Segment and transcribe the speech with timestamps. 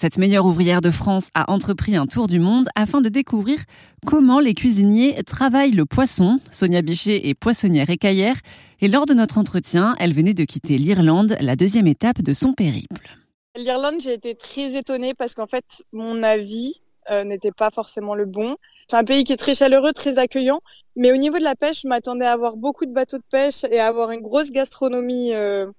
[0.00, 3.58] Cette meilleure ouvrière de France a entrepris un tour du monde afin de découvrir
[4.06, 6.40] comment les cuisiniers travaillent le poisson.
[6.50, 8.36] Sonia Bichet est poissonnière écaillère
[8.80, 12.54] et lors de notre entretien, elle venait de quitter l'Irlande, la deuxième étape de son
[12.54, 13.14] périple.
[13.56, 16.80] L'Irlande, j'ai été très étonnée parce qu'en fait, mon avis
[17.10, 18.56] euh, n'était pas forcément le bon.
[18.88, 20.62] C'est un pays qui est très chaleureux, très accueillant,
[20.96, 23.64] mais au niveau de la pêche, je m'attendais à avoir beaucoup de bateaux de pêche
[23.70, 25.70] et à avoir une grosse gastronomie euh,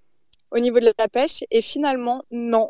[0.51, 1.43] au niveau de la pêche.
[1.49, 2.69] Et finalement, non,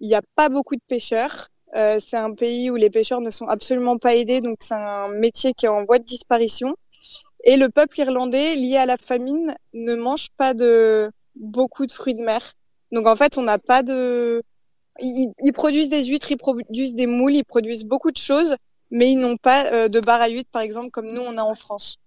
[0.00, 1.48] il n'y a pas beaucoup de pêcheurs.
[1.74, 5.08] Euh, c'est un pays où les pêcheurs ne sont absolument pas aidés, donc c'est un
[5.08, 6.76] métier qui est en voie de disparition.
[7.44, 12.14] Et le peuple irlandais, lié à la famine, ne mange pas de beaucoup de fruits
[12.14, 12.54] de mer.
[12.92, 14.42] Donc en fait, on n'a pas de.
[15.00, 18.56] Ils, produisent des huîtres, ils produisent des moules, ils produisent beaucoup de choses,
[18.90, 21.42] mais ils n'ont pas euh, de bar à huîtres, par exemple, comme nous on a
[21.42, 21.98] en France.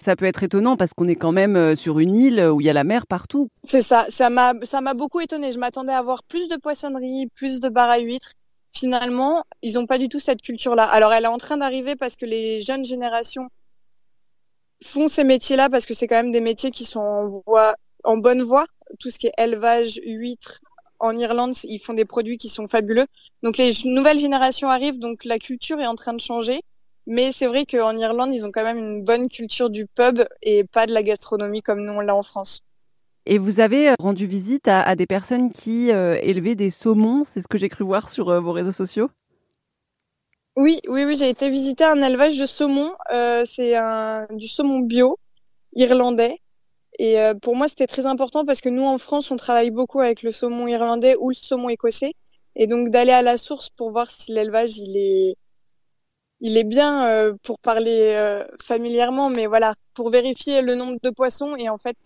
[0.00, 2.66] Ça peut être étonnant parce qu'on est quand même euh, sur une île où il
[2.66, 3.48] y a la mer partout.
[3.62, 4.54] C'est ça, ça m'a,
[4.94, 5.52] beaucoup étonné.
[5.52, 8.32] Je m'attendais à avoir plus de poissonnerie, plus de bar à huîtres.
[8.70, 10.84] Finalement, ils n'ont pas du tout cette culture-là.
[10.84, 13.48] Alors, elle est en train d'arriver parce que les jeunes générations
[14.82, 18.16] font ces métiers-là parce que c'est quand même des métiers qui sont en, voie, en
[18.16, 18.66] bonne voie.
[18.98, 20.60] Tout ce qui est élevage, huîtres,
[20.98, 23.06] en Irlande, ils font des produits qui sont fabuleux.
[23.42, 26.62] Donc les nouvelles générations arrivent, donc la culture est en train de changer.
[27.06, 30.64] Mais c'est vrai qu'en Irlande, ils ont quand même une bonne culture du pub et
[30.64, 32.60] pas de la gastronomie comme nous on l'a en France.
[33.26, 37.24] Et vous avez euh, rendu visite à, à des personnes qui euh, élevaient des saumons,
[37.24, 39.08] c'est ce que j'ai cru voir sur euh, vos réseaux sociaux?
[40.56, 42.92] Oui, oui, oui, j'ai été visiter un élevage de saumon.
[43.12, 43.74] Euh, c'est
[44.30, 45.18] du saumon bio
[45.74, 46.38] irlandais.
[47.00, 50.22] Et pour moi, c'était très important parce que nous, en France, on travaille beaucoup avec
[50.22, 52.12] le saumon irlandais ou le saumon écossais.
[52.54, 55.34] Et donc d'aller à la source pour voir si l'élevage il est
[56.44, 61.08] il est bien euh, pour parler euh, familièrement, mais voilà, pour vérifier le nombre de
[61.08, 61.56] poissons.
[61.56, 61.96] Et en fait,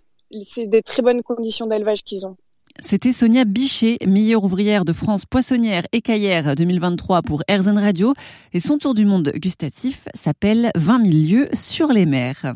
[0.44, 2.36] c'est des très bonnes conditions d'élevage qu'ils ont.
[2.80, 8.14] C'était Sonia Bichet, meilleure ouvrière de France poissonnière et caillère 2023 pour Airzen Radio.
[8.52, 12.54] Et son tour du monde gustatif s'appelle 20 000 lieux sur les mers.